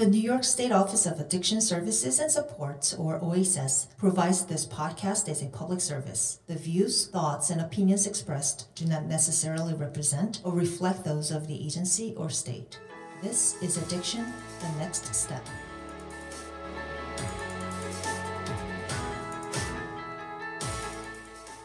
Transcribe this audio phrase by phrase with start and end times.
[0.00, 5.28] The New York State Office of Addiction Services and Supports, or OASAS, provides this podcast
[5.28, 6.40] as a public service.
[6.46, 11.66] The views, thoughts, and opinions expressed do not necessarily represent or reflect those of the
[11.66, 12.80] agency or state.
[13.20, 14.24] This is Addiction,
[14.60, 15.46] the Next Step.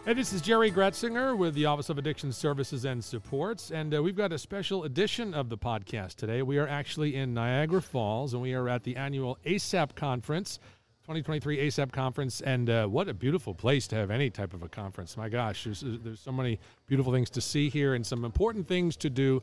[0.06, 4.04] Hey, this is Jerry Gretzinger with the Office of Addiction Services and Supports, and uh,
[4.04, 6.44] we've got a special edition of the podcast today.
[6.44, 10.60] We are actually in Niagara Falls, and we are at the annual ASAP conference,
[11.06, 14.70] 2023 ASAP conference, and uh, what a beautiful place to have any type of a
[14.70, 15.18] conference.
[15.18, 18.96] My gosh, there's, there's so many beautiful things to see here and some important things
[18.98, 19.42] to do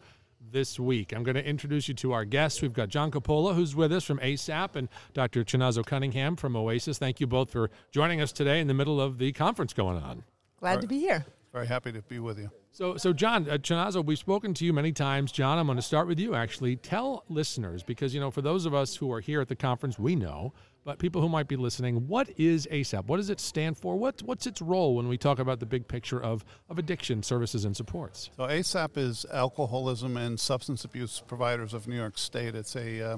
[0.53, 1.13] this week.
[1.13, 2.63] I'm going to introduce you to our guests.
[2.63, 5.43] We've got John Coppola, who's with us from ASAP, and Dr.
[5.43, 6.99] Chinazo Cunningham from OASAS.
[6.99, 10.23] Thank you both for joining us today in the middle of the conference going on.
[10.63, 11.27] Glad to be here.
[11.53, 12.49] Very happy to be with you.
[12.71, 15.33] So, so John uh, Chinazo, we've spoken to you many times.
[15.33, 16.37] John, I'm going to start with you.
[16.37, 19.57] Actually, tell listeners because you know, for those of us who are here at the
[19.57, 23.07] conference, we know, but people who might be listening, what is ASAP?
[23.07, 23.97] What does it stand for?
[23.97, 27.65] What, what's its role when we talk about the big picture of of addiction services
[27.65, 28.31] and supports?
[28.37, 32.55] So, ASAP is Alcoholism and Substance Abuse Providers of New York State.
[32.55, 33.17] It's a uh,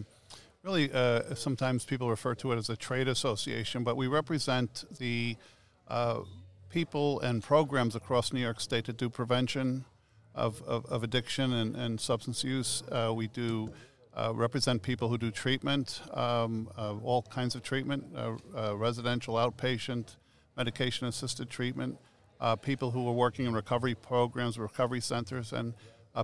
[0.63, 5.37] really uh, sometimes people refer to it as a trade association, but we represent the
[5.89, 6.21] uh,
[6.75, 9.85] people and programs across New York State to do prevention
[10.35, 12.83] of, of, of addiction and, and, substance use.
[12.91, 13.71] Uh, we do
[14.17, 19.35] uh, represent people who do treatment, um, uh, all kinds of treatment, uh, uh, residential,
[19.37, 20.17] outpatient,
[20.57, 21.97] medication assisted treatment,
[22.41, 25.75] uh, people who are working in recovery programs, recovery centers, and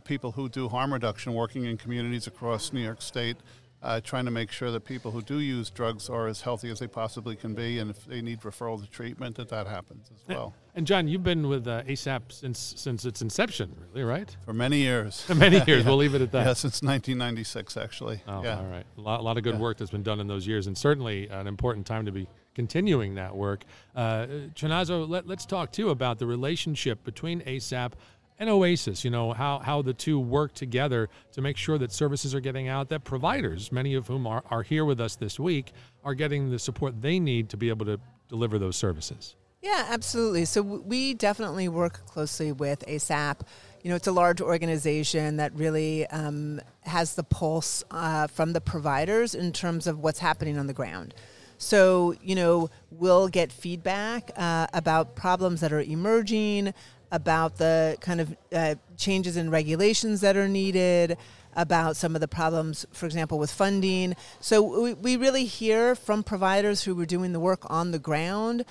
[0.03, 3.37] people who do harm reduction working in communities across New York State
[3.83, 6.79] uh, trying to make sure that people who do use drugs are as healthy as
[6.79, 10.23] they possibly can be, and if they need referral to treatment, that that happens as
[10.29, 10.55] well.
[10.75, 14.37] And John, you've been with uh, ASAP since since its inception, really, right?
[14.45, 15.23] For many years.
[15.23, 15.83] For many years.
[15.83, 15.89] yeah.
[15.89, 16.47] We'll leave it at that.
[16.47, 18.23] Yeah, since 1996, actually.
[18.29, 18.59] Oh, yeah.
[18.59, 18.85] all right.
[18.99, 19.61] A lot, a lot of good yeah.
[19.61, 23.15] work that's been done in those years, and certainly an important time to be continuing
[23.15, 23.65] that work.
[23.95, 27.93] Uh, Chinazo, let, let's talk too about the relationship between ASAP
[28.41, 32.35] and OASAS, you know, how, how the two work together to make sure that services
[32.35, 35.73] are getting out, that providers, many of whom are, are here with us this week,
[36.03, 39.37] are getting the support they need to be able to deliver those services.
[39.61, 40.47] Yeah, absolutely.
[40.47, 43.43] So we definitely work closely with ASAP.
[43.83, 48.61] You know, it's a large organization that really um, has the pulse uh, from the
[48.63, 51.15] providers in terms of what's happening on the ground.
[51.59, 56.73] So, you know, we'll get feedback uh, about problems that are emerging,
[57.11, 61.17] about the kind of uh, changes in regulations that are needed,
[61.55, 64.15] about some of the problems, for example, with funding.
[64.41, 68.65] So we, we really hear from providers who were doing the work on the ground.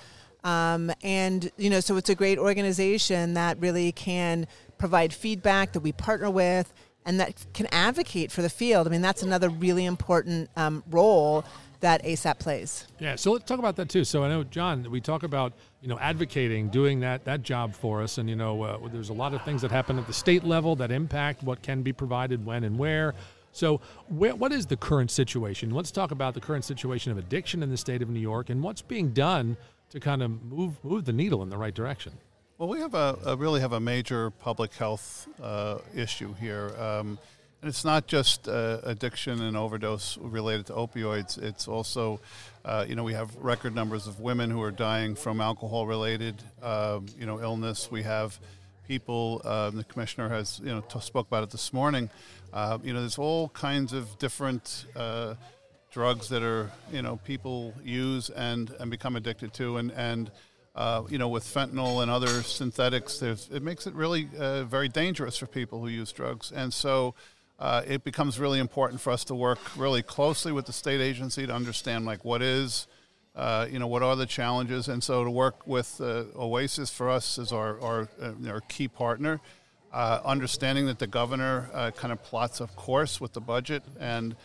[0.44, 4.46] Um, and, you know, so it's a great organization that really can
[4.78, 6.72] provide feedback that we partner with
[7.04, 8.86] and that can advocate for the field.
[8.86, 11.44] I mean, that's another really important um, role
[11.80, 12.86] that ASAP plays.
[12.98, 14.04] Yeah, so let's talk about that too.
[14.04, 15.52] So I know, John, we talk about
[15.82, 19.14] you know advocating, doing that that job for us, and you know uh, there's a
[19.14, 22.44] lot of things that happen at the state level that impact what can be provided
[22.44, 23.14] when and where.
[23.52, 25.70] So, where, what is the current situation?
[25.70, 28.62] Let's talk about the current situation of addiction in the state of New York and
[28.62, 29.56] what's being done
[29.90, 32.12] to kind of move move the needle in the right direction.
[32.58, 36.74] Well, we have a, a really have a major public health uh, issue here.
[36.78, 37.18] Um, and
[37.62, 41.36] it's not just uh, addiction and overdose related to opioids.
[41.40, 42.20] It's also,
[42.64, 47.00] uh, you know, we have record numbers of women who are dying from alcohol-related, uh,
[47.18, 47.90] you know, illness.
[47.90, 48.38] We have
[48.88, 49.42] people.
[49.44, 52.08] Um, the commissioner has, you know, t- spoke about it this morning.
[52.52, 55.34] Uh, you know, there's all kinds of different uh,
[55.92, 60.30] drugs that are, you know, people use and and become addicted to, and and.
[60.76, 65.46] Uh, you know, with fentanyl and other synthetics, it makes it really very dangerous for
[65.46, 66.52] people who use drugs.
[66.52, 67.16] And so,
[67.60, 71.46] uh, it becomes really important for us to work really closely with the state agency
[71.46, 72.86] to understand like what is
[73.36, 74.88] uh, you know what are the challenges.
[74.88, 78.88] And so to work with uh, OASAS for us is our, our, uh, our key
[78.88, 79.40] partner
[79.92, 83.82] uh, understanding that the governor uh, kind of plots a course with the budget.
[83.98, 84.36] And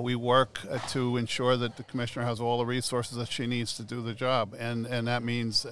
[0.00, 0.60] we work
[0.90, 4.14] to ensure that the commissioner has all the resources that she needs to do the
[4.14, 4.54] job.
[4.56, 5.66] And, and that means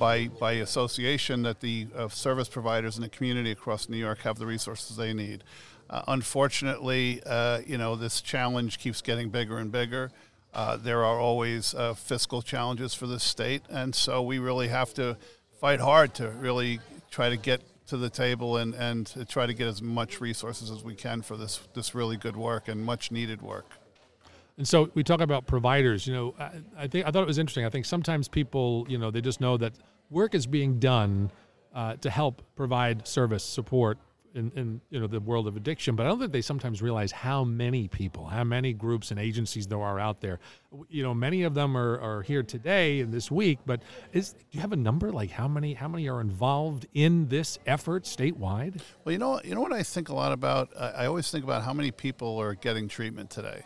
[0.00, 4.46] by, by association that the service providers in the community across New York have the
[4.46, 5.44] resources they need.
[5.94, 10.10] Uh, unfortunately, uh, you know, this challenge keeps getting bigger and bigger.
[10.52, 14.92] Uh, there are always uh, fiscal challenges for the state, and so we really have
[14.92, 15.16] to
[15.60, 16.80] fight hard to really
[17.12, 20.68] try to get to the table and, and to try to get as much resources
[20.68, 23.70] as we can for this, this really good work and much needed work.
[24.58, 26.08] And so we talk about providers.
[26.08, 27.66] You know, I, I think I thought it was interesting.
[27.66, 29.74] I think sometimes people, you know, they just know that
[30.10, 31.30] work is being done
[31.72, 33.96] uh, to help provide service support
[34.34, 37.12] in, in you know the world of addiction, but I don't think they sometimes realize
[37.12, 40.40] how many people, how many groups and agencies there are out there.
[40.88, 43.82] You know, many of them are, are here today and this week, but
[44.12, 47.58] is do you have a number like how many how many are involved in this
[47.66, 48.80] effort statewide?
[49.04, 50.70] Well, you know, you know what I think a lot about.
[50.78, 53.62] I, I always think about how many people are getting treatment today.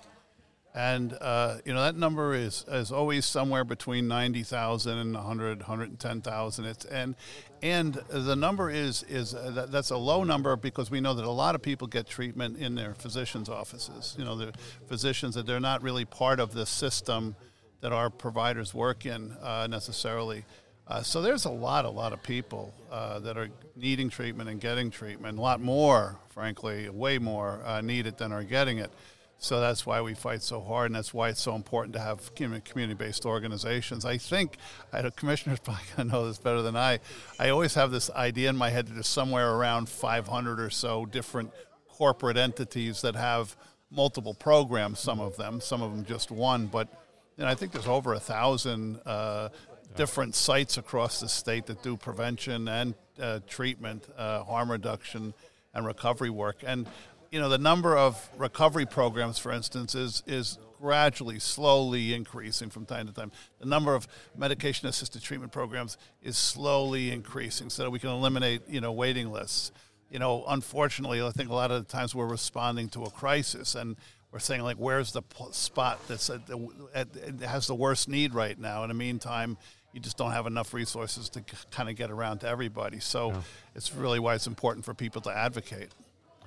[0.79, 6.65] And, uh, you know, that number is, is always somewhere between 90,000 and 100, 110,000.
[6.67, 7.17] It's, and,
[7.65, 11.25] and the number is, is uh, that, that's a low number because we know that
[11.25, 14.15] a lot of people get treatment in their physician's offices.
[14.17, 14.53] You know, the
[14.87, 17.35] physicians that they're not really part of the system
[17.81, 20.45] that our providers work in uh, necessarily.
[20.87, 24.61] Uh, so there's a lot, a lot of people uh, that are needing treatment and
[24.61, 25.39] getting treatment.
[25.39, 28.93] A lot more, frankly, way more uh, than are getting it.
[29.41, 32.35] So that's why we fight so hard, and that's why it's so important to have
[32.35, 34.05] community-based organizations.
[34.05, 34.57] I think,
[34.93, 36.99] I know commissioners probably going to know this better than I.
[37.39, 41.07] I always have this idea in my head that there's somewhere around 500 or so
[41.07, 41.53] different
[41.89, 43.57] corporate entities that have
[43.93, 44.99] multiple programs.
[44.99, 46.89] Some of them, some of them just one, but
[47.37, 49.51] you know, I think there's over a thousand uh,
[49.97, 55.33] different sites across the state that do prevention and uh, treatment, uh, harm reduction,
[55.75, 56.65] and recovery work.
[56.67, 56.89] And
[57.31, 62.87] you know, the number of recovery programs, for instance, is is gradually, slowly increasing from
[62.87, 63.33] time to time.
[63.59, 68.81] The number of medication-assisted treatment programs is slowly increasing, so that we can eliminate, you
[68.81, 69.73] know, waiting lists.
[70.11, 73.75] You know, unfortunately, I think a lot of the times we're responding to a crisis,
[73.75, 73.97] and
[74.31, 77.09] we're saying like, where's the spot that's at the, at,
[77.41, 78.85] has the worst need right now?
[78.85, 79.59] In the meantime,
[79.93, 83.01] you just don't have enough resources to kind of get around to everybody.
[83.01, 83.41] So, yeah.
[83.75, 85.93] it's really why it's important for people to advocate.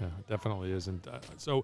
[0.01, 1.07] Yeah, definitely isn't.
[1.07, 1.63] Uh, so,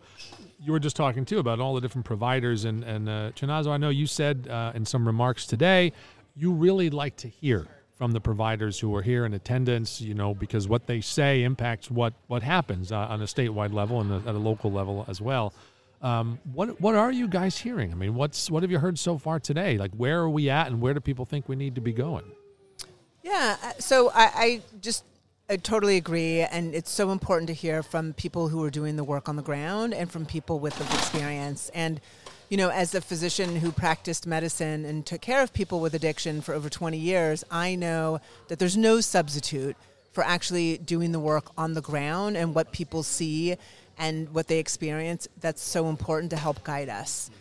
[0.61, 3.77] you were just talking too about all the different providers, and and uh, Chinazo, I
[3.77, 5.91] know you said uh, in some remarks today,
[6.35, 9.99] you really like to hear from the providers who are here in attendance.
[9.99, 14.01] You know, because what they say impacts what what happens uh, on a statewide level
[14.01, 15.51] and at a local level as well.
[15.99, 17.91] Um, what what are you guys hearing?
[17.91, 19.79] I mean, what's what have you heard so far today?
[19.79, 22.25] Like, where are we at, and where do people think we need to be going?
[23.23, 25.03] Yeah, uh, so I, I just
[25.49, 29.03] I totally agree, and it's so important to hear from people who are doing the
[29.05, 31.71] work on the ground and from people with the experience.
[31.73, 32.01] And
[32.49, 36.41] you know, as a physician who practiced medicine and took care of people with addiction
[36.41, 39.77] for over 20 years, I know that there's no substitute
[40.11, 43.55] for actually doing the work on the ground and what people see
[43.97, 45.29] and what they experience.
[45.39, 47.31] That's so important to help guide us.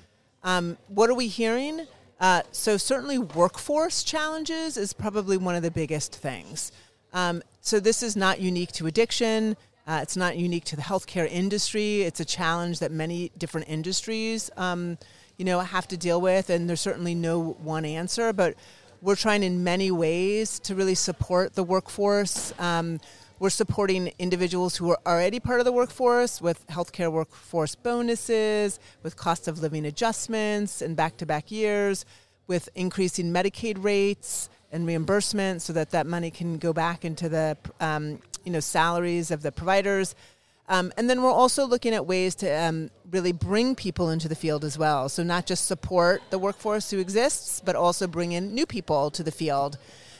[0.45, 1.89] Um, what are we hearing?
[2.21, 6.71] Uh, so, certainly, workforce challenges is probably one of the biggest things.
[7.13, 9.57] Um, so this is not unique to addiction.
[9.89, 12.03] Uh, it's not unique to the healthcare industry.
[12.03, 14.99] It's a challenge that many different industries, um,
[15.37, 18.33] you know, have to deal with, and there's certainly no one answer.
[18.33, 18.55] But
[19.03, 22.55] we're trying in many ways to really support the workforce.
[22.61, 23.01] Um,
[23.41, 29.17] we're supporting individuals who are already part of the workforce with healthcare workforce bonuses, with
[29.17, 32.05] cost of living adjustments and back-to-back years,
[32.47, 37.57] with increasing Medicaid rates and reimbursement so that that money can go back into the
[37.81, 40.15] um, you know salaries of the providers.
[40.69, 44.35] Um, and then we're also looking at ways to um, really bring people into the
[44.35, 45.09] field as well.
[45.09, 49.23] So not just support the workforce who exists, but also bring in new people to
[49.23, 49.79] the field.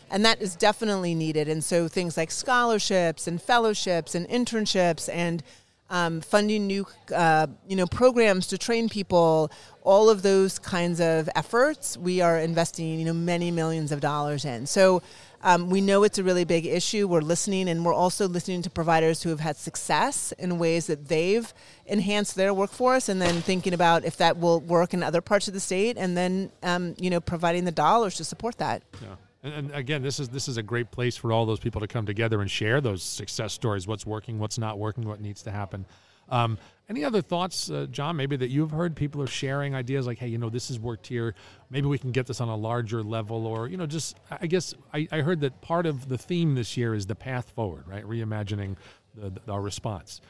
[0.09, 1.49] And that is definitely needed.
[1.49, 5.43] And so things like scholarships and fellowships and internships and
[5.91, 9.51] um, funding new uh, you know programs to train people
[9.83, 14.45] all of those kinds of efforts we are investing you know many millions of dollars
[14.45, 14.67] in.
[14.67, 15.03] So
[15.43, 17.07] um, we know it's a really big issue.
[17.07, 21.07] We're listening and we're also listening to providers who have had success in ways that
[21.07, 21.53] they've
[21.87, 25.55] enhanced their workforce and then thinking about if that will work in other parts of
[25.55, 28.83] the state and then um, you know providing the dollars to support that.
[29.01, 29.15] Yeah.
[29.47, 31.87] And, and, again, this is this is a great place for all those people to
[31.87, 33.87] come together and share those success stories.
[33.87, 35.87] What's working, what's not working, what needs to happen.
[36.29, 38.17] Um, any other thoughts, uh, John?
[38.17, 41.07] Maybe that you've heard people are sharing ideas like, "Hey, you know, this has worked
[41.07, 41.37] here.
[41.71, 44.75] Maybe we can get this on a larger level." Or you know, just I guess
[44.93, 48.05] I, I heard that part of the theme this year is the path forward, right?
[48.05, 48.77] Reimagining
[49.15, 50.21] the, the, our response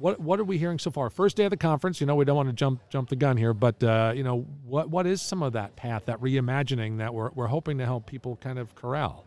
[0.00, 1.10] what what are we hearing so far?
[1.10, 2.00] First day of the conference.
[2.00, 4.46] You know, we don't want to jump jump the gun here, but uh, you know,
[4.64, 8.06] what what is some of that path, that reimagining that we're we're hoping to help
[8.06, 9.26] people kind of corral?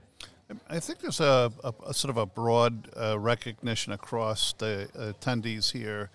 [0.70, 5.72] I think there's a, a, a sort of a broad uh, recognition across the attendees
[5.72, 6.10] here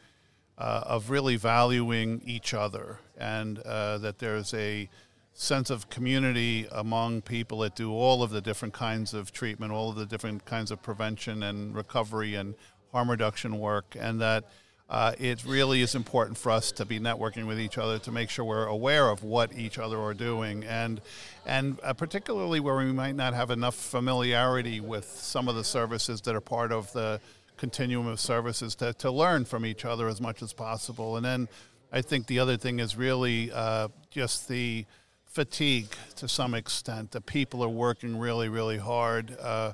[0.58, 4.88] uh, of really valuing each other, and uh, that there's a
[5.32, 9.90] sense of community among people that do all of the different kinds of treatment, all
[9.90, 12.56] of the different kinds of prevention and recovery and
[12.92, 14.44] harm reduction work, and that
[14.90, 18.30] uh, it really is important for us to be networking with each other to make
[18.30, 21.00] sure we're aware of what each other are doing, and
[21.44, 26.22] and uh, particularly where we might not have enough familiarity with some of the services
[26.22, 27.20] that are part of the
[27.58, 31.16] continuum of services to, to learn from each other as much as possible.
[31.16, 31.48] And then
[31.92, 34.86] I think the other thing is really uh, just the
[35.26, 37.10] fatigue to some extent.
[37.10, 39.36] The people are working really, really hard.
[39.38, 39.72] Uh,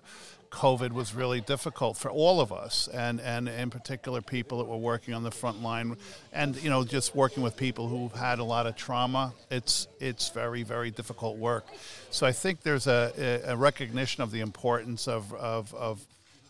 [0.54, 4.76] COVID was really difficult for all of us, and, and in particular people that were
[4.76, 5.96] working on the front line,
[6.32, 9.34] and you know just working with people who've had a lot of trauma.
[9.50, 11.66] It's it's very very difficult work.
[12.10, 16.00] So I think there's a, a recognition of the importance of of, of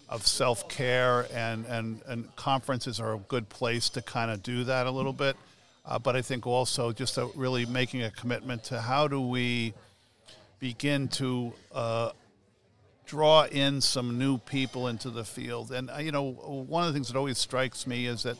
[0.09, 4.65] of self care, and, and, and conferences are a good place to kind of do
[4.65, 5.37] that a little bit.
[5.87, 9.75] Uh, but I think also just really making a commitment to how do we
[10.61, 12.11] begin to uh,
[13.07, 15.73] draw in some new people into the field.
[15.73, 18.37] And, uh, you know, one of the things that always strikes me is that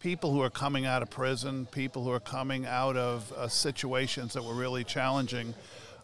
[0.00, 4.32] people who are coming out of prison, people who are coming out of uh, situations
[4.32, 5.54] that were really challenging,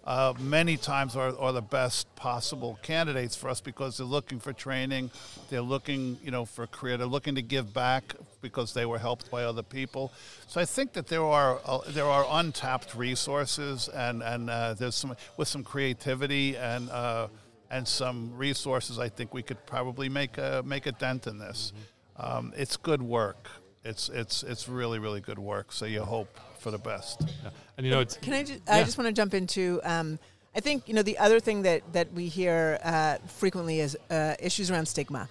[0.07, 4.53] uh, many times are, are the best possible candidates for us because they're looking for
[4.53, 5.11] training,
[5.51, 9.29] they're looking, you know, for career, they're looking to give back because they were helped
[9.33, 10.13] by other people.
[10.47, 14.95] So I think that there are uh, there are untapped resources, and and uh, there's
[14.95, 17.27] some with some creativity and uh,
[17.71, 18.99] and some resources.
[18.99, 21.73] I think we could probably make a make a dent in this.
[21.73, 22.37] Mm-hmm.
[22.37, 23.49] Um, it's good work.
[23.85, 25.73] It's it's it's really really good work.
[25.73, 27.23] So you hope for the best.
[27.23, 27.51] Yeah.
[27.77, 29.81] And you know, it's can I just I just want to jump into.
[29.85, 30.19] Um,
[30.55, 34.35] I think you know the other thing that that we hear uh, frequently is uh,
[34.41, 35.29] issues around stigma.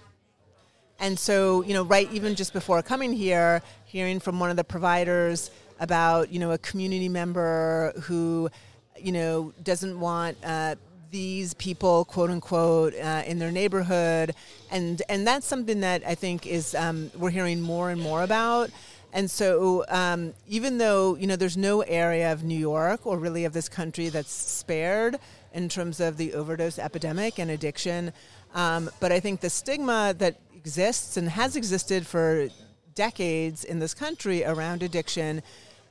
[0.98, 4.64] And so, you know, right even just before coming here, hearing from one of the
[4.64, 8.48] providers about, you know, a community member who,
[8.98, 10.76] you know, doesn't want uh,
[11.10, 14.34] these people, quote unquote, uh, in their neighborhood,
[14.70, 18.70] and and that's something that I think is um, we're hearing more and more about.
[19.12, 23.44] And so, um, even though you know there's no area of New York or really
[23.44, 25.16] of this country that's spared
[25.54, 28.12] in terms of the overdose epidemic and addiction,
[28.54, 32.48] um, but I think the stigma that exists and has existed for
[32.94, 35.42] decades in this country around addiction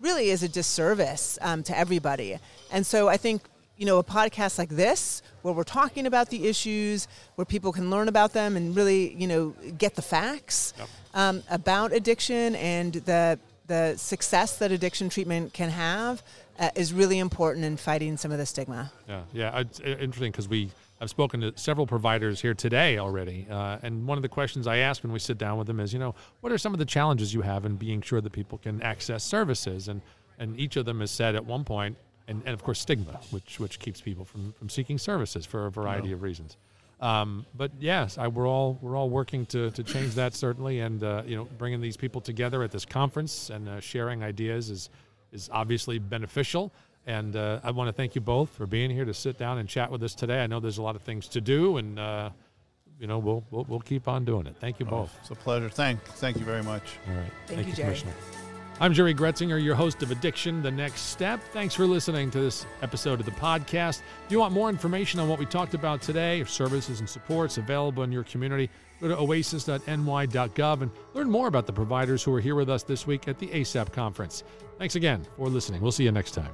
[0.02, 2.38] really is a disservice um, to everybody.
[2.72, 3.42] And so, I think
[3.78, 7.90] you know, a podcast like this, where we're talking about the issues, where people can
[7.90, 12.94] learn about them and really, you know, get the facts, yep um, about addiction and
[12.94, 16.22] the the success that addiction treatment can have
[16.60, 18.92] uh, is really important in fighting some of the stigma.
[19.08, 20.70] Yeah, yeah, it's interesting because we
[21.02, 24.78] I've spoken to several providers here today already, uh, and one of the questions I
[24.78, 26.86] ask when we sit down with them is, you know, what are some of the
[26.86, 30.02] challenges you have in being sure that people can access services, and
[30.38, 33.60] and each of them has said at one point, and, and of course stigma, which
[33.60, 36.58] which keeps people from from seeking services for a variety of reasons.
[37.02, 41.04] Um, but yes, I, we're all we're all working to, to change that certainly, and
[41.04, 44.90] uh, you know, bringing these people together at this conference and uh, sharing ideas is
[45.32, 46.72] is obviously beneficial.
[47.08, 49.70] And uh, I want to thank you both for being here to sit down and
[49.70, 50.42] chat with us today.
[50.44, 52.30] I know there's a lot of things to do, and uh,
[53.00, 54.56] you know we'll, we'll, we'll keep on doing it.
[54.60, 55.12] Thank you both.
[55.14, 55.70] Oh, it's a pleasure.
[55.70, 56.84] Thank thank you very much.
[57.08, 58.00] All right, thank, thank you, Jerry.
[58.00, 58.45] Commissioner.
[58.78, 61.40] I'm Jerry Gretzinger, your host of Addiction The Next Step.
[61.54, 64.02] Thanks for listening to this episode of the podcast.
[64.26, 67.58] If you want more information on what we talked about today, or services and supports
[67.58, 72.42] available in your community, go to oasas.ny.gov and learn more about the providers who are
[72.42, 74.44] here with us this week at the ASAP conference.
[74.78, 75.80] Thanks again for listening.
[75.80, 76.52] We'll see you next time.